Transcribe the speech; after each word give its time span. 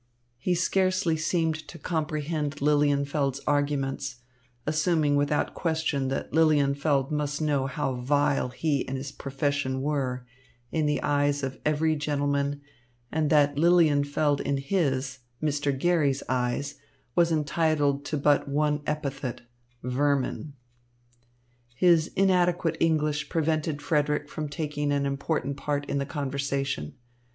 He 0.39 0.55
scarcely 0.55 1.15
seemed 1.15 1.67
to 1.67 1.77
comprehend 1.77 2.55
Lilienfeld's 2.59 3.39
arguments, 3.45 4.15
assuming 4.65 5.15
without 5.15 5.53
question 5.53 6.07
that 6.07 6.31
Lilienfeld 6.33 7.11
must 7.11 7.39
know 7.39 7.67
how 7.67 7.93
vile 7.93 8.49
he 8.49 8.83
and 8.87 8.97
his 8.97 9.11
profession 9.11 9.79
were 9.83 10.25
in 10.71 10.87
the 10.87 11.03
eyes 11.03 11.43
of 11.43 11.59
every 11.63 11.95
gentleman 11.95 12.61
and 13.11 13.29
that 13.29 13.57
Lilienfeld 13.59 14.41
in 14.41 14.57
his, 14.57 15.19
Mr. 15.39 15.71
Garry's, 15.77 16.23
eyes 16.27 16.79
was 17.13 17.31
entitled 17.31 18.03
to 18.05 18.17
but 18.17 18.47
one 18.47 18.81
epithet, 18.87 19.41
"vermin." 19.83 20.53
His 21.75 22.07
inadequate 22.15 22.75
English 22.79 23.29
prevented 23.29 23.83
Frederick 23.83 24.29
from 24.29 24.49
taking 24.49 24.91
an 24.91 25.05
important 25.05 25.57
part 25.57 25.87
in 25.87 25.99
the 25.99 26.07
conversation. 26.07 26.95